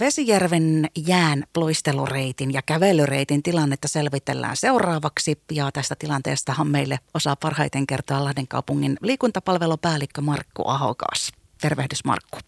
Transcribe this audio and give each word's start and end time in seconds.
Vesijärven 0.00 0.86
jään 1.08 1.44
ploistelureitin 1.52 2.52
ja 2.52 2.60
kävelyreitin 2.66 3.42
tilannetta 3.42 3.88
selvitellään 3.88 4.56
seuraavaksi. 4.56 5.38
Ja 5.52 5.70
tästä 5.72 5.94
tilanteestahan 5.98 6.66
meille 6.66 6.98
osaa 7.14 7.36
parhaiten 7.36 7.86
kertoa 7.86 8.24
Lahden 8.24 8.48
kaupungin 8.48 8.96
liikuntapalvelupäällikkö 9.02 10.20
Markku 10.20 10.62
Ahokas. 10.66 11.32
Tervehdys 11.60 12.04
Markku. 12.04 12.38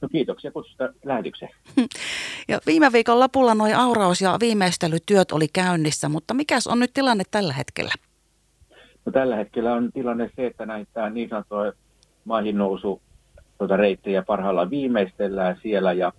No 0.00 0.08
kiitoksia 0.08 0.50
kutsusta 0.50 0.88
lähetykseen. 1.04 1.52
Ja 2.48 2.60
viime 2.66 2.92
viikon 2.92 3.20
lopulla 3.20 3.54
noin 3.54 3.76
auraus- 3.76 4.20
ja 4.20 4.36
viimeistelytyöt 4.40 5.32
oli 5.32 5.48
käynnissä, 5.52 6.08
mutta 6.08 6.34
mikäs 6.34 6.66
on 6.66 6.78
nyt 6.80 6.92
tilanne 6.94 7.24
tällä 7.30 7.52
hetkellä? 7.52 7.92
No, 9.04 9.12
tällä 9.12 9.36
hetkellä 9.36 9.72
on 9.72 9.92
tilanne 9.92 10.30
se, 10.36 10.46
että 10.46 10.66
näitä 10.66 11.10
niin 11.10 11.28
sanottuja 11.28 11.72
maihin 12.24 12.58
nousu 12.58 13.02
tuota 13.58 13.76
reittejä 13.76 14.22
parhaillaan 14.22 14.70
viimeistellään 14.70 15.56
siellä 15.62 15.92
ja, 15.92 16.12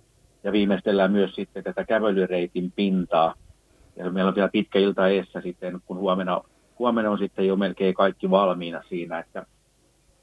ja 0.44 0.52
viimeistellään 0.52 1.12
myös 1.12 1.34
sitten 1.34 1.64
tätä 1.64 1.84
kävelyreitin 1.84 2.72
pintaa. 2.76 3.34
Ja 3.96 4.10
meillä 4.10 4.28
on 4.28 4.34
vielä 4.34 4.48
pitkä 4.48 4.78
ilta 4.78 5.08
eessä 5.08 5.40
sitten, 5.40 5.80
kun 5.86 5.98
huomenna, 5.98 6.40
huomenna 6.78 7.10
on 7.10 7.18
sitten 7.18 7.46
jo 7.46 7.56
melkein 7.56 7.94
kaikki 7.94 8.30
valmiina 8.30 8.82
siinä, 8.88 9.18
että 9.18 9.46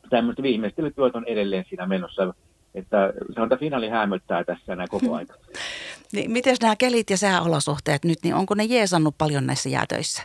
tämmöistä 0.10 0.44
viimeistelytyöt 0.44 1.16
on 1.16 1.26
edelleen 1.26 1.66
siinä 1.70 1.88
menossa 1.88 2.34
että 2.76 3.14
sanotaan 3.36 3.60
finaali 3.60 3.90
hämöttää 3.90 4.44
tässä 4.44 4.76
näin 4.76 4.90
koko 4.90 5.16
aika. 5.16 5.34
niin, 6.14 6.32
miten 6.32 6.56
nämä 6.62 6.76
kelit 6.76 7.10
ja 7.10 7.18
sääolosuhteet 7.18 8.06
nyt, 8.06 8.18
niin 8.24 8.36
onko 8.36 8.56
ne 8.56 8.64
jeesannut 8.64 9.16
paljon 9.18 9.46
näissä 9.46 9.70
jäätöissä? 9.70 10.24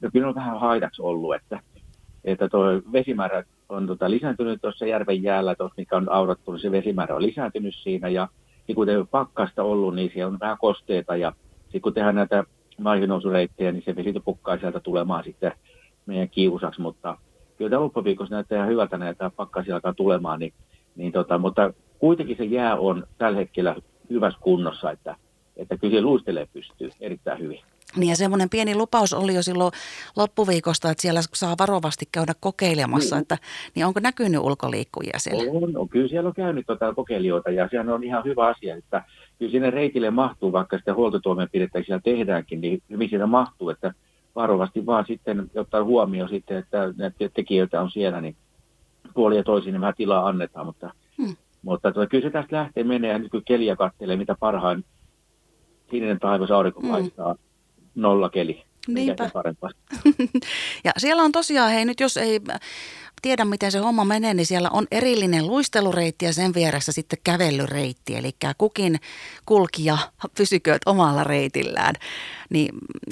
No 0.00 0.10
kyllä 0.12 0.28
on 0.28 0.34
vähän 0.34 0.60
haitaksi 0.60 1.02
ollut, 1.02 1.34
että, 1.34 1.60
että 2.24 2.48
tuo 2.48 2.64
vesimäärä 2.92 3.44
on 3.68 3.86
tota 3.86 4.10
lisääntynyt 4.10 4.62
tuossa 4.62 4.86
järven 4.86 5.22
jäällä, 5.22 5.54
tuossa 5.54 5.74
mikä 5.76 5.96
on 5.96 6.12
aurattu, 6.12 6.52
niin 6.52 6.60
se 6.60 6.70
vesimäärä 6.70 7.14
on 7.14 7.22
lisääntynyt 7.22 7.74
siinä 7.74 8.08
ja 8.08 8.28
niin 8.68 8.76
kun 8.76 8.88
ei 8.88 9.04
pakkasta 9.10 9.62
ollut, 9.62 9.94
niin 9.94 10.10
siellä 10.14 10.32
on 10.32 10.40
vähän 10.40 10.58
kosteita 10.58 11.16
ja 11.16 11.32
sitten 11.62 11.80
kun 11.80 11.94
tehdään 11.94 12.14
näitä 12.14 12.44
maihinnousureittejä, 12.80 13.72
niin 13.72 13.82
se 13.84 13.96
vesi 13.96 14.14
pukkaa 14.24 14.58
sieltä 14.58 14.80
tulemaan 14.80 15.24
sitten 15.24 15.52
meidän 16.06 16.28
kiusaksi, 16.28 16.80
mutta 16.80 17.18
kyllä 17.56 17.70
tämä 17.70 17.82
loppuviikossa 17.82 18.34
näyttää 18.34 18.56
ihan 18.56 18.68
hyvältä 18.68 18.98
näitä 18.98 19.30
pakkasia 19.36 19.74
alkaa 19.74 19.94
tulemaan, 19.94 20.40
niin, 20.40 20.52
niin 20.96 21.12
tota, 21.12 21.38
mutta 21.38 21.72
kuitenkin 21.98 22.36
se 22.36 22.44
jää 22.44 22.76
on 22.76 23.06
tällä 23.18 23.38
hetkellä 23.38 23.76
hyvässä 24.10 24.38
kunnossa, 24.42 24.90
että, 24.90 25.16
että 25.56 25.76
kyllä 25.76 25.94
se 25.94 26.00
luistelee 26.00 26.48
pystyy 26.52 26.90
erittäin 27.00 27.40
hyvin. 27.40 27.60
Niin 27.96 28.10
ja 28.10 28.16
semmoinen 28.16 28.50
pieni 28.50 28.74
lupaus 28.74 29.12
oli 29.12 29.34
jo 29.34 29.42
silloin 29.42 29.72
loppuviikosta, 30.16 30.90
että 30.90 31.02
siellä 31.02 31.20
saa 31.34 31.54
varovasti 31.58 32.04
käydä 32.12 32.32
kokeilemassa, 32.40 33.16
mm. 33.16 33.22
että 33.22 33.38
niin 33.74 33.86
onko 33.86 34.00
näkynyt 34.00 34.40
ulkoliikkujia 34.40 35.18
siellä? 35.18 35.52
On, 35.52 35.76
on 35.76 35.88
kyllä 35.88 36.08
siellä 36.08 36.28
on 36.28 36.34
käynyt 36.34 36.66
tota 36.66 36.94
kokeilijoita 36.94 37.50
ja 37.50 37.68
sehän 37.70 37.88
on 37.88 38.04
ihan 38.04 38.24
hyvä 38.24 38.46
asia, 38.46 38.76
että 38.76 39.04
kyllä 39.38 39.52
sinne 39.52 39.70
reitille 39.70 40.10
mahtuu, 40.10 40.52
vaikka 40.52 40.78
sitä 40.78 40.94
huoltotoimenpidettä 40.94 41.82
siellä 41.86 42.02
tehdäänkin, 42.04 42.60
niin 42.60 42.82
hyvin 42.90 43.08
siinä 43.08 43.26
mahtuu, 43.26 43.70
että 43.70 43.94
varovasti 44.36 44.86
vaan 44.86 45.04
sitten 45.08 45.50
ottaa 45.56 45.84
huomioon 45.84 46.28
sitten, 46.28 46.56
että 46.56 46.94
näitä 46.96 47.28
tekijöitä 47.34 47.80
on 47.80 47.90
siellä, 47.90 48.20
niin 48.20 48.36
puoli 49.14 49.36
ja 49.36 49.44
toisin 49.44 49.72
niin 49.72 49.80
vähän 49.80 49.94
tilaa 49.96 50.28
annetaan, 50.28 50.66
mutta 50.66 50.90
hmm. 51.18 51.36
Mutta 51.64 51.92
tuota, 51.92 52.08
kyllä 52.08 52.22
se 52.22 52.30
tästä 52.30 52.56
lähtee 52.56 52.84
menee 52.84 53.12
ja 53.12 53.18
nyt 53.18 53.30
kun 53.30 53.42
keliä 53.44 53.76
kattelee, 53.76 54.16
mitä 54.16 54.36
parhain 54.40 54.84
sininen 55.90 56.20
taivas 56.20 56.50
aurinko 56.50 56.80
mm. 56.80 56.88
paistaa, 56.88 57.34
keli. 58.32 58.64
Niinpä. 58.88 59.30
ja 60.84 60.92
siellä 60.98 61.22
on 61.22 61.32
tosiaan, 61.32 61.70
hei 61.70 61.84
nyt 61.84 62.00
jos 62.00 62.16
ei 62.16 62.40
tiedä, 63.22 63.44
miten 63.44 63.72
se 63.72 63.78
homma 63.78 64.04
menee, 64.04 64.34
niin 64.34 64.46
siellä 64.46 64.70
on 64.72 64.86
erillinen 64.90 65.46
luistelureitti 65.46 66.24
ja 66.24 66.32
sen 66.32 66.54
vieressä 66.54 66.92
sitten 66.92 67.18
kävelyreitti. 67.24 68.16
Eli 68.16 68.30
kukin 68.58 69.00
kulkija 69.46 69.98
pysykööt 70.36 70.82
omalla 70.86 71.24
reitillään. 71.24 71.94
Niin 72.50 72.68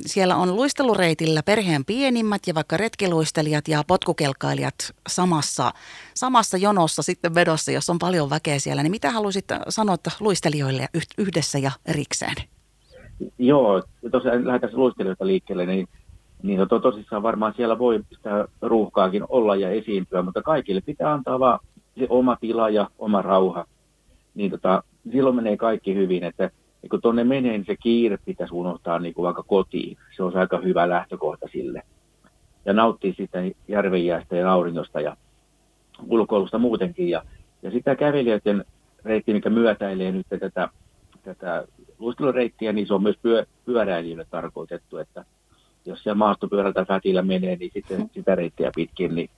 siellä 0.06 0.36
on 0.36 0.56
luistelureitillä 0.56 1.42
perheen 1.42 1.84
pienimmät 1.84 2.42
ja 2.46 2.54
vaikka 2.54 2.76
retkiluistelijat 2.76 3.68
ja 3.68 3.84
potkukelkailijat 3.86 4.94
samassa, 5.08 5.72
samassa 6.14 6.56
jonossa 6.56 7.02
sitten 7.02 7.34
vedossa, 7.34 7.72
jos 7.72 7.90
on 7.90 7.98
paljon 7.98 8.30
väkeä 8.30 8.58
siellä. 8.58 8.82
Niin 8.82 8.90
mitä 8.90 9.10
haluaisit 9.10 9.46
sanoa 9.68 9.96
luistelijoille 10.20 10.88
yhdessä 11.18 11.58
ja 11.58 11.70
erikseen? 11.86 12.34
Joo, 13.38 13.82
tosiaan 14.10 14.46
lähdetään 14.46 14.72
luistelijoita 14.76 15.26
liikkeelle, 15.26 15.66
niin 15.66 15.88
niin 16.42 16.58
no, 16.58 16.66
tosissaan 16.66 17.22
varmaan 17.22 17.54
siellä 17.56 17.78
voi 17.78 18.00
sitä 18.12 18.48
ruuhkaakin 18.62 19.24
olla 19.28 19.56
ja 19.56 19.70
esiintyä, 19.70 20.22
mutta 20.22 20.42
kaikille 20.42 20.80
pitää 20.80 21.12
antaa 21.12 21.40
vaan 21.40 21.58
se 21.98 22.06
oma 22.08 22.36
tila 22.36 22.70
ja 22.70 22.90
oma 22.98 23.22
rauha. 23.22 23.64
Niin 24.34 24.50
tota, 24.50 24.82
silloin 25.12 25.36
menee 25.36 25.56
kaikki 25.56 25.94
hyvin, 25.94 26.24
että 26.24 26.50
kun 26.90 27.00
tuonne 27.00 27.24
menee, 27.24 27.52
niin 27.52 27.64
se 27.66 27.76
kiire 27.76 28.18
pitäisi 28.24 28.54
unohtaa 28.54 28.98
niin 28.98 29.14
kuin 29.14 29.24
vaikka 29.24 29.42
kotiin. 29.42 29.96
Se 30.16 30.22
on 30.22 30.36
aika 30.36 30.58
hyvä 30.58 30.88
lähtökohta 30.88 31.46
sille. 31.52 31.82
Ja 32.64 32.72
nauttii 32.72 33.14
sitten 33.16 33.52
järvenjäästä 33.68 34.36
ja 34.36 34.52
auringosta 34.52 35.00
ja 35.00 35.16
ulkoilusta 36.08 36.58
muutenkin. 36.58 37.08
Ja, 37.08 37.22
ja 37.62 37.70
sitä 37.70 37.96
kävelijöiden 37.96 38.64
reitti, 39.04 39.32
mikä 39.32 39.50
myötäilee 39.50 40.12
nyt 40.12 40.26
tätä, 40.28 40.68
tätä 41.22 41.64
luistelureittiä, 42.02 42.72
niin 42.72 42.86
se 42.86 42.94
on 42.94 43.02
myös 43.02 43.16
pyö, 43.22 43.46
pyöräilijöille 43.64 44.26
tarkoitettu, 44.30 44.98
että 44.98 45.24
jos 45.86 46.02
siellä 46.02 46.18
maastopyörällä 46.18 46.84
fätillä 46.84 47.22
menee, 47.22 47.56
niin 47.56 47.70
sitten 47.74 48.00
mm. 48.00 48.08
sitä 48.14 48.34
reittiä 48.34 48.70
pitkin, 48.74 49.14
niin, 49.14 49.30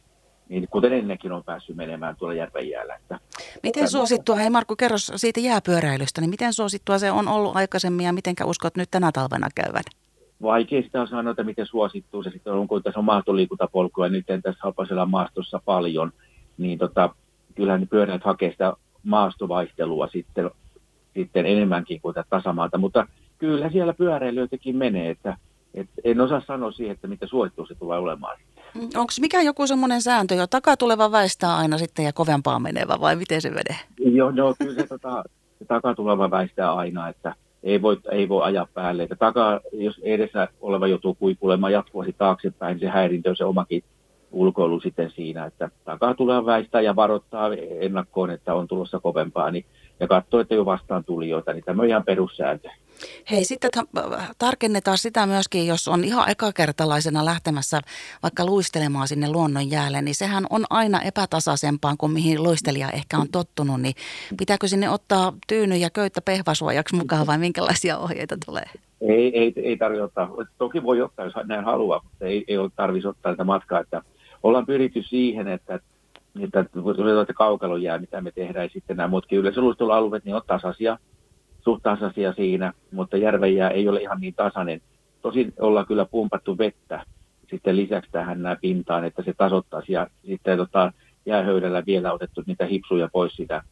niin 0.48 0.68
kuten 0.70 0.92
ennenkin 0.92 1.32
on 1.32 1.44
päässyt 1.44 1.76
menemään 1.76 2.16
tuolla 2.16 2.34
järven 2.34 2.68
jäällä. 2.68 2.94
Että, 2.94 3.18
miten 3.62 3.88
suosittua, 3.88 4.36
hei 4.36 4.50
Markku, 4.50 4.76
kerro 4.76 4.98
siitä 4.98 5.40
jääpyöräilystä, 5.40 6.20
niin 6.20 6.30
miten 6.30 6.52
suosittua 6.52 6.98
se 6.98 7.10
on 7.10 7.28
ollut 7.28 7.56
aikaisemmin 7.56 8.06
ja 8.06 8.12
miten 8.12 8.34
uskot 8.44 8.76
nyt 8.76 8.90
tänä 8.90 9.12
talvena 9.12 9.48
käyvän? 9.54 9.82
Vaikea 10.42 10.82
sitä 10.82 11.00
on 11.00 11.08
sanoa, 11.08 11.30
että 11.30 11.44
miten 11.44 11.66
suosittuu 11.66 12.22
se 12.22 12.30
sitten 12.30 12.52
on, 12.52 12.68
kun 12.68 12.82
tässä 12.82 12.98
on 12.98 13.04
maastoliikuntapolkua, 13.04 14.08
nyt 14.08 14.26
tässä 14.26 14.60
halpaisella 14.62 15.06
maastossa 15.06 15.60
paljon, 15.64 16.12
niin 16.58 16.78
tota, 16.78 17.14
kyllähän 17.54 17.80
ne 17.80 17.86
pyöräilijät 17.86 18.24
hakee 18.24 18.50
sitä 18.50 18.72
maastovaihtelua 19.02 20.08
sitten, 20.12 20.50
sitten 21.14 21.46
enemmänkin 21.46 22.00
kuin 22.00 22.14
tätä 22.14 22.26
tasamaata, 22.30 22.78
mutta 22.78 23.06
kyllä 23.38 23.70
siellä 23.70 23.92
pyöräilijöitäkin 23.92 24.76
menee, 24.76 25.10
että 25.10 25.36
et 25.74 25.88
en 26.04 26.20
osaa 26.20 26.42
sanoa 26.46 26.72
siihen, 26.72 26.94
että 26.94 27.08
mitä 27.08 27.26
suosittu 27.26 27.66
se 27.66 27.74
tulee 27.74 27.98
olemaan. 27.98 28.38
Mm, 28.74 28.82
Onko 28.82 29.12
mikä 29.20 29.42
joku 29.42 29.66
semmoinen 29.66 30.02
sääntö, 30.02 30.34
jo 30.34 30.46
takatuleva 30.46 31.12
väistää 31.12 31.56
aina 31.56 31.78
sitten 31.78 32.04
ja 32.04 32.12
kovempaa 32.12 32.58
menevä 32.58 33.00
vai 33.00 33.16
miten 33.16 33.40
se 33.40 33.50
menee? 33.50 33.76
Joo, 33.98 34.30
no 34.30 34.54
kyllä 34.58 34.74
se, 34.74 34.86
tota, 34.86 35.24
se 35.58 35.64
takatuleva 35.64 36.30
väistää 36.30 36.74
aina, 36.74 37.08
että 37.08 37.34
ei 37.62 37.82
voi, 37.82 37.96
ei 38.10 38.28
voi 38.28 38.42
ajaa 38.44 38.68
päälle. 38.74 39.02
Että 39.02 39.16
taka, 39.16 39.60
jos 39.72 40.00
edessä 40.02 40.48
oleva 40.60 40.86
joutuu 40.86 41.14
kuikulemaan 41.14 41.72
jatkuvasti 41.72 42.14
taaksepäin, 42.18 42.80
se 42.80 42.88
häirintö 42.88 43.34
se 43.34 43.44
omakin 43.44 43.82
ulkoilu 44.32 44.80
sitten 44.80 45.10
siinä, 45.10 45.44
että 45.44 45.70
takaa 45.84 46.14
tulee 46.14 46.46
väistää 46.46 46.80
ja 46.80 46.96
varoittaa 46.96 47.54
ennakkoon, 47.80 48.30
että 48.30 48.54
on 48.54 48.68
tulossa 48.68 49.00
kovempaa, 49.00 49.50
niin, 49.50 49.64
ja 50.00 50.08
katsoo, 50.08 50.40
että 50.40 50.54
jo 50.54 50.64
vastaan 50.64 51.04
tulijoita, 51.04 51.52
niin 51.52 51.64
tämä 51.64 51.82
on 51.82 51.88
ihan 51.88 52.04
perussääntö. 52.04 52.68
Hei, 53.30 53.44
sitten 53.44 53.70
tarkennetaan 54.38 54.98
sitä 54.98 55.26
myöskin, 55.26 55.66
jos 55.66 55.88
on 55.88 56.04
ihan 56.04 56.30
ekakertalaisena 56.30 57.24
lähtemässä 57.24 57.80
vaikka 58.22 58.46
luistelemaan 58.46 59.08
sinne 59.08 59.30
luonnon 59.30 59.70
jäälle, 59.70 60.02
niin 60.02 60.14
sehän 60.14 60.46
on 60.50 60.64
aina 60.70 61.02
epätasaisempaa 61.02 61.94
kuin 61.98 62.12
mihin 62.12 62.42
luistelija 62.42 62.90
ehkä 62.90 63.18
on 63.18 63.28
tottunut, 63.32 63.80
niin 63.80 63.94
pitääkö 64.38 64.68
sinne 64.68 64.90
ottaa 64.90 65.32
tyyny 65.48 65.76
ja 65.76 65.90
köyttä 65.90 66.20
pehvasuojaksi 66.20 66.96
mukaan 66.96 67.26
vai 67.26 67.38
minkälaisia 67.38 67.98
ohjeita 67.98 68.36
tulee? 68.46 68.66
Ei, 69.00 69.38
ei, 69.38 69.52
ei 69.56 69.76
tarvitse 69.76 70.02
ottaa. 70.02 70.30
Toki 70.58 70.82
voi 70.82 71.02
ottaa, 71.02 71.24
jos 71.24 71.34
näin 71.44 71.64
haluaa, 71.64 72.00
mutta 72.04 72.26
ei, 72.26 72.44
ei 72.48 72.58
ole 72.58 72.70
tarvitsisi 72.76 73.08
ottaa 73.08 73.32
tätä 73.32 73.44
matkaa. 73.44 73.80
Että 73.80 74.02
ollaan 74.42 74.66
pyritty 74.66 75.02
siihen, 75.02 75.48
että 75.48 75.80
että 76.40 76.64
kun 76.72 76.96
kaukalon 77.34 77.82
jää, 77.82 77.98
mitä 77.98 78.20
me 78.20 78.32
tehdään, 78.32 78.70
sitten 78.72 78.96
nämä 78.96 79.08
muutkin 79.08 79.38
yleisöluistelualueet, 79.38 80.24
niin 80.24 80.34
on 80.34 80.42
tasaisia 80.46 80.98
suht 81.60 81.82
tasaisia 81.82 82.32
siinä, 82.32 82.72
mutta 82.90 83.16
järvenjää 83.16 83.70
ei 83.70 83.88
ole 83.88 84.00
ihan 84.00 84.20
niin 84.20 84.34
tasainen. 84.34 84.80
Tosin 85.22 85.52
ollaan 85.60 85.86
kyllä 85.86 86.04
pumpattu 86.04 86.58
vettä 86.58 87.04
sitten 87.50 87.76
lisäksi 87.76 88.10
tähän 88.12 88.42
nämä 88.42 88.56
pintaan, 88.60 89.04
että 89.04 89.22
se 89.22 89.34
tasoittaisi 89.36 89.92
ja 89.92 90.06
sitten 90.26 90.58
tota, 90.58 90.92
jäähöydällä 91.26 91.82
vielä 91.86 92.12
otettu 92.12 92.42
niitä 92.46 92.66
hipsuja 92.66 93.08
pois 93.12 93.32
sitä. 93.32 93.62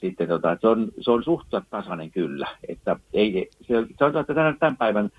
Sitten 0.00 0.28
tota, 0.28 0.56
se 0.60 0.68
on, 0.68 0.88
se 1.00 1.10
on 1.10 1.24
suht 1.24 1.46
tasainen 1.70 2.10
kyllä, 2.10 2.48
että 2.68 2.96
ei, 3.12 3.50
se, 3.60 3.74
sanotaan, 3.98 4.20
että 4.20 4.34
tämän, 4.34 4.56
tämän 4.58 4.76
päivän 4.76 5.10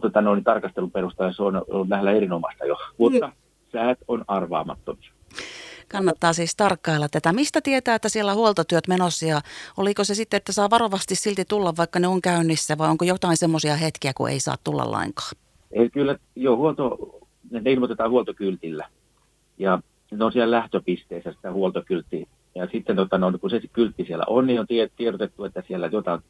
tota, 0.00 0.20
noin, 0.20 0.44
tarkastelun 0.44 0.90
perusteella 0.90 1.32
se 1.32 1.42
on, 1.42 1.62
on 1.70 1.90
lähellä 1.90 2.12
erinomaista 2.12 2.64
jo, 2.64 2.76
mutta 2.98 3.26
mm. 3.26 3.32
säät 3.72 3.98
on 4.08 4.24
arvaamattomia. 4.28 5.10
Kannattaa 5.88 6.32
siis 6.32 6.56
tarkkailla 6.56 7.08
tätä. 7.08 7.32
Mistä 7.32 7.60
tietää, 7.60 7.94
että 7.94 8.08
siellä 8.08 8.34
huoltotyöt 8.34 8.88
menossa 8.88 9.26
ja 9.26 9.40
oliko 9.76 10.04
se 10.04 10.14
sitten, 10.14 10.36
että 10.36 10.52
saa 10.52 10.70
varovasti 10.70 11.14
silti 11.14 11.44
tulla, 11.44 11.74
vaikka 11.76 11.98
ne 11.98 12.08
on 12.08 12.22
käynnissä 12.22 12.78
vai 12.78 12.88
onko 12.88 13.04
jotain 13.04 13.36
semmoisia 13.36 13.76
hetkiä, 13.76 14.12
kun 14.14 14.30
ei 14.30 14.40
saa 14.40 14.56
tulla 14.64 14.90
lainkaan? 14.90 15.30
Ei, 15.72 15.90
kyllä, 15.90 16.18
joo, 16.36 16.56
huolto, 16.56 16.98
ne 17.50 17.72
ilmoitetaan 17.72 18.10
huoltokyltillä 18.10 18.88
ja 19.58 19.82
ne 20.10 20.24
on 20.24 20.32
siellä 20.32 20.56
lähtöpisteessä 20.56 21.32
sitä 21.32 21.52
huoltokylttiä. 21.52 22.26
Ja 22.54 22.68
sitten 22.72 22.96
tota, 22.96 23.18
no, 23.18 23.38
kun 23.40 23.50
se 23.50 23.60
kyltti 23.72 24.04
siellä 24.04 24.24
on, 24.26 24.46
niin 24.46 24.60
on 24.60 24.66
tiedotettu, 24.96 25.44
että 25.44 25.62
siellä 25.66 25.88
jotain 25.92 26.20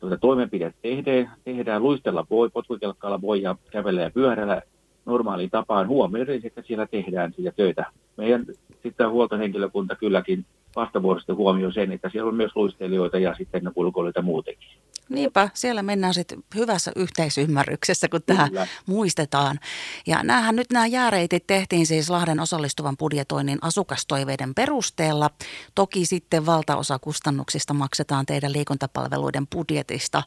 tuota, 0.00 0.18
toimenpiteet 0.18 0.74
tehdään, 0.82 1.32
tehdään, 1.44 1.82
luistella 1.82 2.26
voi, 2.30 2.50
potkukelkkaalla 2.50 3.20
voi 3.20 3.42
ja 3.42 3.56
kävellä 3.70 4.02
ja 4.02 4.10
pyörällä 4.10 4.62
normaaliin 5.06 5.50
tapaan 5.50 5.88
huomioiden, 5.88 6.40
että 6.44 6.62
siellä 6.66 6.86
tehdään 6.86 7.32
sitä 7.36 7.52
töitä. 7.56 7.86
Meidän 8.16 8.46
sitten 8.82 9.10
huoltohenkilökunta 9.10 9.96
kylläkin 9.96 10.46
vastavuoroisesti 10.76 11.32
huomioi 11.32 11.72
sen, 11.72 11.92
että 11.92 12.10
siellä 12.12 12.28
on 12.28 12.34
myös 12.34 12.52
luistelijoita 12.54 13.18
ja 13.18 13.34
sitten 13.34 13.70
ulkoilijoita 13.76 14.22
muutenkin. 14.22 14.68
Niinpä, 15.08 15.48
siellä 15.54 15.82
mennään 15.82 16.14
sitten 16.14 16.44
hyvässä 16.54 16.92
yhteisymmärryksessä, 16.96 18.08
kun 18.08 18.20
tämä 18.26 18.48
muistetaan. 18.86 19.60
Ja 20.06 20.22
näähän 20.22 20.56
nyt 20.56 20.70
nämä 20.72 20.86
jääreitit 20.86 21.46
tehtiin 21.46 21.86
siis 21.86 22.10
Lahden 22.10 22.40
osallistuvan 22.40 22.96
budjetoinnin 22.96 23.58
asukastoiveiden 23.62 24.54
perusteella. 24.54 25.30
Toki 25.74 26.06
sitten 26.06 26.46
valtaosa 26.46 26.98
kustannuksista 26.98 27.74
maksetaan 27.74 28.26
teidän 28.26 28.52
liikuntapalveluiden 28.52 29.46
budjetista. 29.46 30.22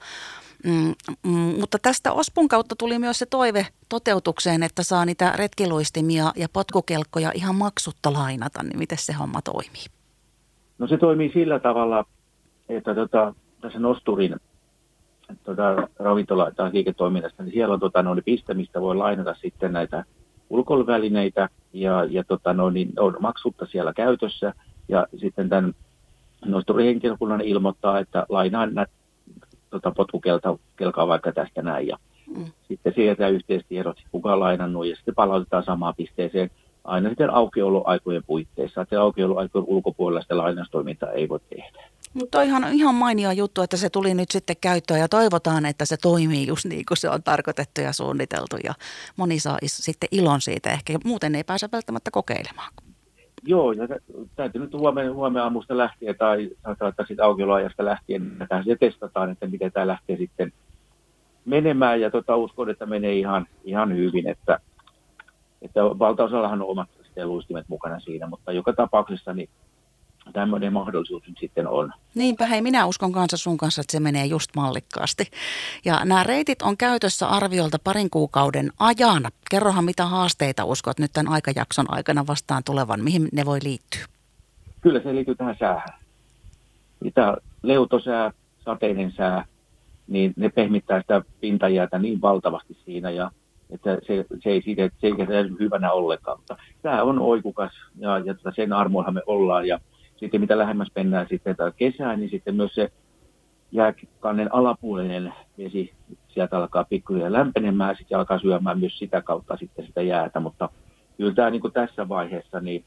Mm, 0.64 0.94
mm, 1.24 1.43
mutta 1.60 1.78
tästä 1.82 2.12
Ospun 2.12 2.48
kautta 2.48 2.76
tuli 2.80 3.00
myös 3.00 3.20
se 3.20 3.26
toive 3.26 3.68
toteutukseen, 3.90 4.64
että 4.64 4.84
saa 4.84 5.06
niitä 5.06 5.34
retkiluistimia 5.36 6.32
ja 6.36 6.48
potkukelkkoja 6.54 7.32
ihan 7.36 7.56
maksutta 7.56 8.14
lainata. 8.14 8.64
Niin 8.64 8.80
miten 8.80 8.98
se 8.98 9.14
homma 9.14 9.42
toimii? 9.42 9.86
No 10.78 10.88
se 10.88 10.98
toimii 10.98 11.32
sillä 11.34 11.60
tavalla, 11.60 12.06
että 12.70 12.96
tota, 12.96 13.34
tässä 13.62 13.80
Nosturin 13.80 14.36
tota, 15.44 15.76
ravintola- 16.00 16.52
tai 16.56 16.70
liiketoiminnasta, 16.74 17.44
niin 17.44 17.54
siellä 17.54 17.74
on 17.74 17.80
tota, 17.80 18.04
no, 18.04 18.16
piste, 18.26 18.54
mistä 18.54 18.82
voi 18.82 18.96
lainata 18.96 19.36
sitten 19.42 19.74
näitä 19.74 20.04
ulkoiluvälineitä 20.50 21.50
ja, 21.74 22.04
ja 22.10 22.24
tota, 22.24 22.54
no, 22.54 22.70
niin 22.70 22.94
on 23.00 23.18
maksutta 23.20 23.66
siellä 23.66 23.94
käytössä. 23.94 24.54
Ja 24.88 25.08
sitten 25.18 25.50
tämän 25.50 25.74
Nosturin 26.46 26.86
henkilökunnan 26.86 27.42
ilmoittaa, 27.42 28.00
että 28.00 28.26
lainaan 28.30 28.74
tota, 29.74 29.92
potkukelkaa 29.92 31.08
vaikka 31.08 31.32
tästä 31.32 31.62
näin. 31.62 31.88
Ja 31.88 31.98
mm. 32.38 32.46
sitten 32.68 32.94
sieltä 32.96 33.28
yhteistiedot, 33.28 33.98
kuka 34.12 34.34
on 34.34 34.40
lainannut 34.40 34.88
ja 34.88 34.96
sitten 34.96 35.16
palautetaan 35.16 35.64
samaan 35.64 35.96
pisteeseen 35.96 36.52
aina 36.84 37.10
sitten 37.10 37.30
aukioloaikojen 37.30 38.24
puitteissa. 38.28 38.82
Että 38.82 39.02
aukioloaikojen 39.02 39.68
ulkopuolella 39.68 40.22
sitä 40.22 40.38
lainaustoimintaa 40.38 41.12
ei 41.12 41.30
voi 41.30 41.40
tehdä. 41.50 41.84
Mutta 42.14 42.40
on 42.40 42.46
ihan, 42.46 42.74
ihan 42.74 42.96
mainio 42.96 43.32
juttu, 43.32 43.62
että 43.62 43.78
se 43.78 43.90
tuli 43.90 44.14
nyt 44.14 44.32
sitten 44.32 44.56
käyttöön 44.62 45.00
ja 45.00 45.08
toivotaan, 45.08 45.66
että 45.66 45.86
se 45.86 45.98
toimii 45.98 46.48
just 46.48 46.66
niin 46.66 46.86
kuin 46.88 46.98
se 46.98 47.10
on 47.10 47.24
tarkoitettu 47.24 47.82
ja 47.82 47.94
suunniteltu 47.94 48.58
ja 48.64 48.74
moni 49.16 49.40
saa 49.40 49.58
sitten 49.66 50.10
ilon 50.12 50.42
siitä. 50.42 50.72
Ehkä 50.72 50.94
muuten 51.06 51.36
ei 51.36 51.44
pääse 51.44 51.70
välttämättä 51.72 52.12
kokeilemaan. 52.12 52.74
Joo, 53.46 53.72
ja 53.72 53.88
täytyy 54.36 54.62
nyt 54.62 54.74
huomenna, 54.74 55.14
huomenna 55.14 55.44
aamusta 55.44 55.78
lähtien 55.78 56.16
tai 56.18 56.50
sanotaan, 56.64 56.90
että 56.90 57.04
sitten 57.08 57.26
aukioloajasta 57.26 57.86
lähtien 57.86 58.38
että 58.42 58.64
se 58.64 58.76
testataan, 58.76 59.32
että 59.32 59.48
miten 59.48 59.72
tämä 59.72 59.88
lähtee 59.88 60.18
sitten 60.18 60.54
menemään. 61.46 62.02
Ja 62.02 62.12
tota, 62.12 62.36
uskon, 62.36 62.70
että 62.70 62.86
menee 62.86 63.14
ihan, 63.14 63.48
ihan 63.64 63.96
hyvin, 63.98 64.28
että, 64.28 64.60
että 65.62 65.84
valtaosallahan 65.84 66.62
on 66.62 66.68
omat 66.68 66.90
luistimet 67.24 67.66
mukana 67.70 68.00
siinä, 68.00 68.28
mutta 68.28 68.52
joka 68.52 68.74
tapauksessa 68.74 69.34
niin 69.34 69.50
tämmöinen 70.34 70.74
mahdollisuus 70.74 71.24
nyt 71.28 71.38
sitten 71.40 71.68
on. 71.68 71.94
Niinpä 72.16 72.46
hei, 72.46 72.62
minä 72.62 72.86
uskon 72.86 73.12
kanssa 73.12 73.38
sun 73.38 73.58
kanssa, 73.58 73.82
että 73.82 73.92
se 73.92 74.00
menee 74.00 74.26
just 74.26 74.50
mallikkaasti. 74.56 75.24
Ja 75.86 76.06
nämä 76.06 76.24
reitit 76.24 76.62
on 76.62 76.78
käytössä 76.78 77.28
arviolta 77.28 77.78
parin 77.84 78.10
kuukauden 78.10 78.72
ajan. 78.80 79.24
Kerrohan 79.52 79.86
mitä 79.86 80.06
haasteita 80.06 80.66
uskot 80.66 81.00
nyt 81.00 81.12
tämän 81.14 81.34
aikajakson 81.34 81.86
aikana 81.88 82.28
vastaan 82.28 82.64
tulevan, 82.64 83.04
mihin 83.04 83.30
ne 83.32 83.46
voi 83.46 83.60
liittyä? 83.64 84.06
Kyllä 84.82 85.00
se 85.00 85.16
liittyy 85.16 85.36
tähän 85.36 85.56
säähän. 85.60 86.00
Mitä 87.00 87.38
leutosää, 87.64 88.32
sateinen 88.60 89.12
sää, 89.12 89.46
niin 90.08 90.34
ne 90.36 90.50
pehmittää 90.50 91.02
sitä 91.02 91.22
pintajäätä 91.42 92.00
niin 92.00 92.22
valtavasti 92.22 92.78
siinä 92.86 93.10
ja 93.10 93.32
että 93.70 93.98
se, 94.08 94.26
se 94.44 94.50
ei 94.50 94.62
siitä, 94.62 94.90
se 95.02 95.08
ei 95.08 95.14
hyvänä 95.60 95.92
ollenkaan. 95.92 96.38
Mutta 96.38 96.58
tämä 96.82 97.04
on 97.04 97.20
oikukas 97.20 97.72
ja, 97.98 98.20
ja 98.20 98.36
sen 98.56 98.74
armoillahan 98.74 99.14
me 99.14 99.22
ollaan 99.26 99.68
ja 99.68 99.80
sitten 100.18 100.42
mitä 100.42 100.58
lähemmäs 100.58 100.92
mennään 100.96 101.28
sitten 101.30 101.56
kesään, 101.76 102.20
niin 102.20 102.30
sitten 102.30 102.56
myös 102.56 102.76
se 102.76 102.92
jääkannen 103.72 104.54
alapuolinen 104.54 105.34
vesi 105.58 105.94
sieltä 106.28 106.58
alkaa 106.58 106.84
pikkuhiljaa 106.84 107.32
lämpenemään, 107.32 107.96
sitten 107.98 108.18
alkaa 108.18 108.40
syömään 108.40 108.80
myös 108.80 108.98
sitä 108.98 109.22
kautta 109.22 109.58
sitten 109.58 109.86
sitä 109.86 110.02
jäätä, 110.02 110.40
mutta 110.40 110.70
kyllä 111.18 111.34
tämä 111.34 111.50
niin 111.50 111.62
kuin 111.62 111.74
tässä 111.74 112.10
vaiheessa 112.10 112.60
niin 112.60 112.86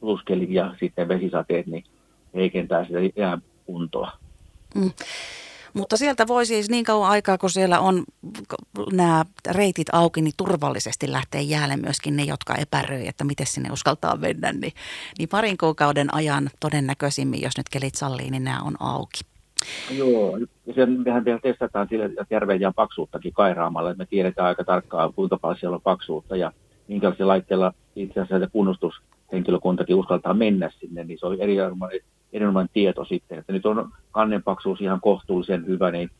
pluskeli 0.00 0.54
ja 0.54 0.74
sitten 0.80 1.08
vesisateet 1.08 1.66
niin 1.66 1.84
heikentää 2.34 2.84
sitä 2.84 2.98
jääkuntoa. 3.16 4.12
Mm. 4.74 4.90
Mutta 5.74 5.96
sieltä 5.96 6.26
voi 6.26 6.46
siis 6.46 6.70
niin 6.70 6.84
kauan 6.84 7.10
aikaa, 7.10 7.38
kun 7.38 7.50
siellä 7.50 7.80
on 7.80 8.04
nämä 8.92 9.24
reitit 9.50 9.86
auki, 9.92 10.22
niin 10.22 10.34
turvallisesti 10.36 11.12
lähtee 11.12 11.40
jäälle 11.40 11.76
myöskin 11.76 12.16
ne, 12.16 12.22
jotka 12.22 12.54
epäröi, 12.54 13.08
että 13.08 13.24
miten 13.24 13.46
sinne 13.46 13.72
uskaltaa 13.72 14.16
mennä. 14.16 14.52
Niin, 14.52 14.72
niin 15.18 15.28
parin 15.28 15.58
kuukauden 15.58 16.14
ajan 16.14 16.50
todennäköisimmin, 16.60 17.42
jos 17.42 17.56
nyt 17.56 17.68
kelit 17.68 17.94
sallii, 17.94 18.30
niin 18.30 18.44
nämä 18.44 18.60
on 18.60 18.76
auki. 18.80 19.20
Joo, 19.90 20.38
sen 20.74 21.00
mehän 21.04 21.24
vielä 21.24 21.38
testataan 21.42 21.88
sille 21.90 22.10
järven 22.30 22.60
ja 22.60 22.72
paksuuttakin 22.76 23.32
kairaamalla, 23.32 23.90
että 23.90 24.02
me 24.02 24.06
tiedetään 24.06 24.48
aika 24.48 24.64
tarkkaan, 24.64 25.14
kuinka 25.14 25.38
paljon 25.38 25.58
siellä 25.58 25.74
on 25.74 25.82
paksuutta 25.82 26.36
ja 26.36 26.52
minkälaisilla 26.88 27.28
laitteilla 27.28 27.72
itse 27.96 28.20
asiassa 28.20 28.48
kunnostushenkilökuntakin 29.32 29.96
uskaltaa 29.96 30.34
mennä 30.34 30.70
sinne, 30.70 31.04
niin 31.04 31.18
se 31.18 31.26
on 31.26 31.40
eri 31.40 31.56
erinomainen 32.32 32.72
tieto 32.72 33.04
sitten, 33.04 33.38
että 33.38 33.52
nyt 33.52 33.66
on 33.66 33.92
kannenpaksuus 34.10 34.80
ihan 34.80 35.00
kohtuullisen 35.00 35.66
hyvä, 35.66 35.90
niin, 35.90 36.10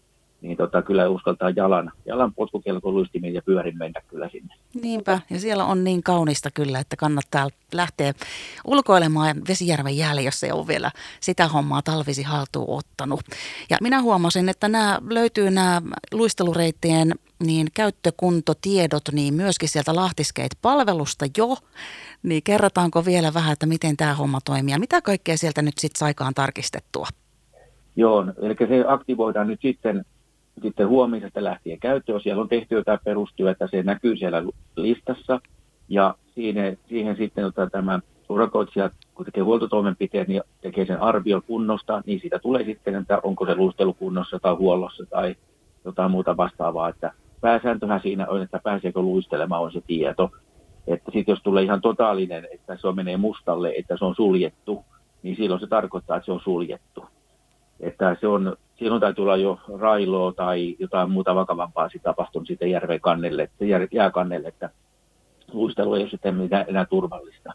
niin 0.42 0.56
tota, 0.56 0.82
kyllä 0.82 1.08
uskaltaa 1.08 1.50
jalan, 1.50 1.92
jalan 2.06 2.34
potkukelko 2.34 2.92
luistimin 2.92 3.34
ja 3.34 3.42
pyörin 3.42 3.78
mennä 3.78 4.00
kyllä 4.08 4.28
sinne. 4.28 4.54
Niinpä, 4.82 5.20
ja 5.30 5.40
siellä 5.40 5.64
on 5.64 5.84
niin 5.84 6.02
kaunista 6.02 6.50
kyllä, 6.50 6.78
että 6.78 6.96
kannattaa 6.96 7.48
lähteä 7.72 8.12
ulkoilemaan 8.64 9.36
Vesijärven 9.48 9.96
jäälle, 9.96 10.22
jos 10.22 10.40
se 10.40 10.52
on 10.52 10.66
vielä 10.66 10.90
sitä 11.20 11.48
hommaa 11.48 11.82
talvisi 11.82 12.22
haltuun 12.22 12.78
ottanut. 12.78 13.20
Ja 13.70 13.76
minä 13.80 14.02
huomasin, 14.02 14.48
että 14.48 14.68
nämä 14.68 14.98
löytyy 15.10 15.50
nämä 15.50 15.82
luistelureittien 16.12 17.14
niin 17.42 17.66
käyttökuntotiedot 17.74 19.02
niin 19.12 19.34
myöskin 19.34 19.68
sieltä 19.68 19.94
Lahtiskeit-palvelusta 19.94 21.26
jo, 21.36 21.56
niin 22.22 22.42
kerrotaanko 22.42 23.04
vielä 23.04 23.34
vähän, 23.34 23.52
että 23.52 23.66
miten 23.66 23.96
tämä 23.96 24.14
homma 24.14 24.38
toimii 24.44 24.72
ja 24.74 24.78
mitä 24.78 25.00
kaikkea 25.02 25.36
sieltä 25.36 25.62
nyt 25.62 25.78
sitten 25.78 25.98
saikaan 25.98 26.34
tarkistettua? 26.34 27.06
Joo, 27.96 28.24
eli 28.42 28.56
se 28.58 28.84
aktivoidaan 28.88 29.46
nyt 29.46 29.60
sitten, 29.62 30.04
sitten 30.62 30.88
huomisesta 30.88 31.44
lähtien 31.44 31.80
käyttöön. 31.80 32.20
Siellä 32.20 32.42
on 32.42 32.48
tehty 32.48 32.74
jotain 32.74 32.98
perustyötä, 33.04 33.66
se 33.66 33.82
näkyy 33.82 34.16
siellä 34.16 34.42
listassa 34.76 35.40
ja 35.88 36.14
siihen, 36.34 36.78
siihen 36.88 37.16
sitten 37.16 37.46
ottaa 37.46 37.70
tämä 37.70 38.00
urakoitsija, 38.28 38.90
kun 39.14 39.24
tekee 39.24 39.42
huoltotoimenpiteet, 39.42 40.28
niin 40.28 40.42
tekee 40.60 40.86
sen 40.86 41.00
arvio 41.00 41.42
kunnosta, 41.46 42.02
niin 42.06 42.20
siitä 42.20 42.38
tulee 42.38 42.64
sitten, 42.64 42.94
että 42.94 43.20
onko 43.22 43.46
se 43.46 43.54
luustelu 43.54 43.94
kunnossa 43.94 44.38
tai 44.38 44.54
huollossa 44.54 45.06
tai 45.10 45.34
jotain 45.84 46.10
muuta 46.10 46.36
vastaavaa, 46.36 46.88
että 46.88 47.12
pääsääntöhän 47.40 48.00
siinä 48.00 48.26
on, 48.28 48.42
että 48.42 48.60
pääseekö 48.64 49.00
luistelemaan 49.00 49.62
on 49.62 49.72
se 49.72 49.80
tieto. 49.86 50.30
Että 50.86 51.10
sitten 51.12 51.32
jos 51.32 51.42
tulee 51.42 51.62
ihan 51.62 51.80
totaalinen, 51.80 52.48
että 52.54 52.76
se 52.76 52.88
on 52.88 52.96
menee 52.96 53.16
mustalle, 53.16 53.74
että 53.78 53.96
se 53.96 54.04
on 54.04 54.14
suljettu, 54.14 54.84
niin 55.22 55.36
silloin 55.36 55.60
se 55.60 55.66
tarkoittaa, 55.66 56.16
että 56.16 56.24
se 56.24 56.32
on 56.32 56.40
suljettu. 56.40 57.04
Että 57.80 58.16
se 58.20 58.26
on, 58.26 58.56
silloin 58.82 59.00
täytyy 59.00 59.22
olla 59.22 59.36
jo 59.36 59.58
railoa 59.78 60.32
tai 60.32 60.76
jotain 60.78 61.10
muuta 61.10 61.34
vakavampaa 61.34 61.88
sitten 61.88 62.10
tapahtunut 62.10 62.48
sitten 62.48 62.70
järven 62.70 63.00
kannelle, 63.00 63.50
jääkannelle, 63.92 64.48
että 64.48 64.70
luistelu 65.52 65.94
ei 65.94 66.02
ole 66.02 66.10
sitten 66.10 66.48
enää 66.68 66.84
turvallista. 66.84 67.52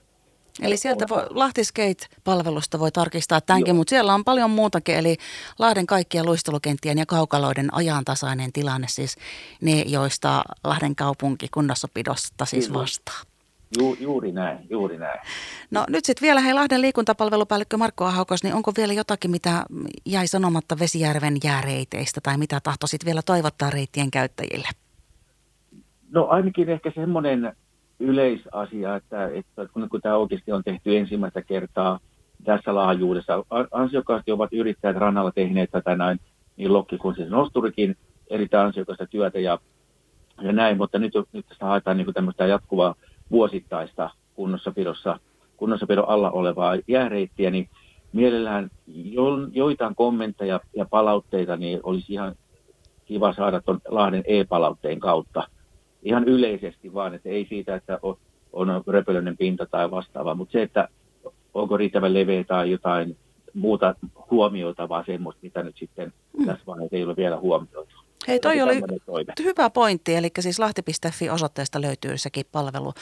Eli 0.61 0.77
sieltä 0.77 1.05
voi, 1.09 1.23
Lahti 1.29 1.63
Skate-palvelusta 1.63 2.79
voi 2.79 2.91
tarkistaa 2.91 3.41
tämänkin, 3.41 3.75
mutta 3.75 3.89
siellä 3.89 4.13
on 4.13 4.23
paljon 4.23 4.49
muutakin. 4.49 4.95
Eli 4.95 5.17
Lahden 5.59 5.85
kaikkien 5.85 6.25
luistelukenttien 6.25 6.97
ja 6.97 7.05
kaukaloiden 7.05 7.73
ajantasainen 7.73 8.53
tilanne, 8.53 8.87
siis 8.89 9.17
ne, 9.61 9.81
joista 9.81 10.43
Lahden 10.63 10.95
kaupunki 10.95 11.47
kunnossapidosta 11.53 12.45
siis 12.45 12.73
vastaa. 12.73 13.21
Ju, 13.79 13.97
juuri 13.99 14.31
näin, 14.31 14.57
juuri 14.69 14.97
näin. 14.97 15.19
No 15.71 15.85
nyt 15.89 16.05
sitten 16.05 16.25
vielä, 16.25 16.41
hei 16.41 16.53
Lahden 16.53 16.81
liikuntapalvelupäällikkö 16.81 17.77
Markko 17.77 18.05
Ahaukos, 18.05 18.43
niin 18.43 18.55
onko 18.55 18.71
vielä 18.77 18.93
jotakin, 18.93 19.31
mitä 19.31 19.65
jäi 20.05 20.27
sanomatta 20.27 20.79
Vesijärven 20.79 21.37
jääreiteistä 21.43 22.21
tai 22.23 22.37
mitä 22.37 22.59
tahtoisit 22.63 23.05
vielä 23.05 23.21
toivottaa 23.25 23.69
reittien 23.69 24.11
käyttäjille? 24.11 24.67
No 26.11 26.27
ainakin 26.27 26.69
ehkä 26.69 26.91
semmoinen 26.95 27.53
yleisasia, 27.99 28.95
että, 28.95 29.27
että 29.27 29.67
kun, 29.73 29.89
kun 29.89 30.01
tämä 30.01 30.17
oikeasti 30.17 30.51
on 30.51 30.63
tehty 30.63 30.97
ensimmäistä 30.97 31.41
kertaa 31.41 31.99
tässä 32.43 32.75
laajuudessa, 32.75 33.43
ansiokkaasti 33.71 34.31
ovat 34.31 34.53
yrittäjät 34.53 34.97
rannalla 34.97 35.31
tehneet 35.31 35.71
tätä 35.71 35.95
näin, 35.95 36.19
niin 36.57 36.73
Lokki 36.73 36.97
kuin 36.97 37.15
siis 37.15 37.29
Nosturikin 37.29 37.95
erittäin 38.29 38.67
ansiokasta 38.67 39.05
työtä 39.07 39.39
ja, 39.39 39.59
ja 40.41 40.51
näin, 40.51 40.77
mutta 40.77 40.99
nyt, 40.99 41.13
nyt 41.33 41.45
tästä 41.47 41.65
haetaan 41.65 41.97
niin 41.97 42.13
tämmöistä 42.13 42.47
jatkuvaa 42.47 42.95
vuosittaista 43.31 44.09
kunnossapidossa, 44.33 45.19
kunnossapidon 45.57 46.09
alla 46.09 46.31
olevaa 46.31 46.77
jääreittiä, 46.87 47.51
niin, 47.51 47.69
mielellään 48.13 48.69
jo, 48.87 49.23
joitain 49.51 49.95
kommentteja 49.95 50.59
ja 50.75 50.85
palautteita, 50.85 51.57
niin 51.57 51.79
olisi 51.83 52.13
ihan 52.13 52.35
kiva 53.05 53.33
saada 53.33 53.61
tuon 53.61 53.79
Lahden 53.87 54.23
e-palautteen 54.27 54.99
kautta. 54.99 55.47
Ihan 56.03 56.23
yleisesti 56.23 56.93
vaan, 56.93 57.13
että 57.13 57.29
ei 57.29 57.45
siitä, 57.49 57.75
että 57.75 57.99
on, 58.01 58.15
on 58.53 58.83
röpölöinen 58.87 59.37
pinta 59.37 59.65
tai 59.65 59.91
vastaava, 59.91 60.35
mutta 60.35 60.51
se, 60.51 60.61
että 60.61 60.89
onko 61.53 61.77
riittävän 61.77 62.13
leveä 62.13 62.43
tai 62.43 62.71
jotain 62.71 63.17
muuta 63.53 63.95
huomiota, 64.31 64.89
vaan 64.89 65.03
semmoista, 65.05 65.39
mitä 65.43 65.63
nyt 65.63 65.77
sitten 65.77 66.13
mm. 66.37 66.45
tässä 66.45 66.63
vaiheessa 66.67 66.95
ei 66.95 67.03
ole 67.03 67.15
vielä 67.15 67.37
huomioitu. 67.37 68.06
Hei, 68.27 68.39
toi 68.39 68.61
oli 68.61 68.81
toime. 69.05 69.33
hyvä 69.43 69.69
pointti, 69.69 70.15
eli 70.15 70.29
siis 70.39 70.59
lahti.fi 70.59 71.29
osoitteesta 71.29 71.81
löytyy 71.81 72.17
sekin 72.17 72.45
palvelu. 72.51 72.93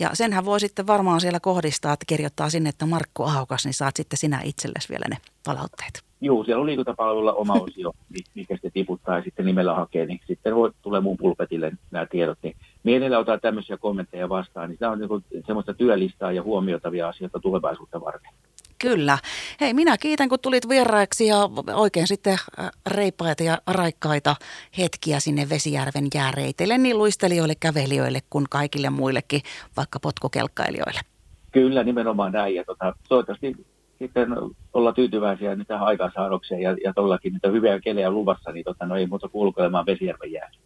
Ja 0.00 0.10
senhän 0.12 0.44
voi 0.44 0.60
sitten 0.60 0.86
varmaan 0.86 1.20
siellä 1.20 1.40
kohdistaa, 1.40 1.92
että 1.92 2.04
kirjoittaa 2.06 2.50
sinne, 2.50 2.68
että 2.68 2.86
Markku 2.86 3.22
Ahokas, 3.22 3.64
niin 3.64 3.74
saat 3.74 3.96
sitten 3.96 4.16
sinä 4.16 4.40
itsellesi 4.44 4.88
vielä 4.88 5.04
ne 5.10 5.16
palautteet. 5.44 6.02
Joo, 6.20 6.44
siellä 6.44 6.60
on 6.60 6.66
liikuntapalvelulla 6.66 7.32
oma 7.32 7.54
osio, 7.54 7.92
mikä 8.34 8.54
sitten 8.54 8.72
tiputtaa 8.72 9.16
ja 9.16 9.22
sitten 9.22 9.46
nimellä 9.46 9.74
hakee, 9.74 10.06
niin 10.06 10.20
sitten 10.26 10.54
voi, 10.54 10.70
tulee 10.82 11.00
mun 11.00 11.16
pulpetille 11.16 11.72
nämä 11.90 12.06
tiedot. 12.06 12.38
Niin 12.42 12.56
mielellä 12.82 13.18
ottaa 13.18 13.38
tämmöisiä 13.38 13.76
kommentteja 13.76 14.28
vastaan, 14.28 14.68
niin 14.68 14.78
tämä 14.78 14.92
on 14.92 14.98
niin 14.98 15.44
semmoista 15.46 15.74
työlistaa 15.74 16.32
ja 16.32 16.42
huomioitavia 16.42 17.08
asioita 17.08 17.40
tulevaisuutta 17.40 18.00
varten. 18.00 18.32
Kyllä. 18.82 19.18
Hei, 19.60 19.74
minä 19.74 19.98
kiitän, 19.98 20.28
kun 20.28 20.38
tulit 20.42 20.68
vieraiksi 20.68 21.26
ja 21.26 21.36
oikein 21.74 22.06
sitten 22.06 22.32
äh, 22.58 22.70
reippaita 22.86 23.42
ja 23.42 23.58
raikkaita 23.66 24.36
hetkiä 24.78 25.20
sinne 25.20 25.48
Vesijärven 25.48 26.06
jääreiteille 26.14 26.78
niin 26.78 26.98
luistelijoille, 26.98 27.54
kävelijöille 27.60 28.20
kuin 28.30 28.46
kaikille 28.50 28.90
muillekin, 28.90 29.40
vaikka 29.76 30.00
potkokelkkailijoille. 30.00 31.00
Kyllä, 31.52 31.84
nimenomaan 31.84 32.32
näin. 32.32 32.54
Ja 32.54 32.64
tota, 32.64 32.94
toivottavasti 33.08 33.66
sitten 33.98 34.28
olla 34.72 34.92
tyytyväisiä 34.92 35.56
nyt 35.56 35.68
tähän 35.68 35.86
aikaansaannokseen 35.86 36.62
ja, 36.62 36.76
ja 36.84 36.92
todellakin 36.94 37.32
niitä 37.32 37.48
hyviä 37.48 37.80
kelejä 37.80 38.10
luvassa, 38.10 38.52
niin 38.52 38.64
tota, 38.64 38.86
no 38.86 38.96
ei 38.96 39.06
muuta 39.06 39.28
kulkelemaan 39.28 39.86
Vesijärven 39.86 40.32
jäällä. 40.32 40.58